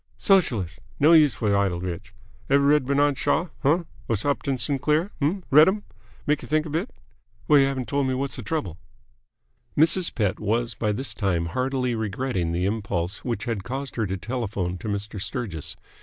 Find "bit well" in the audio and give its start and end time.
6.71-7.59